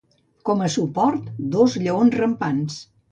Com 0.49 0.61
a 0.67 0.69
suport, 0.75 1.27
dos 1.57 1.75
lleons 1.83 2.17
rampants. 2.23 2.79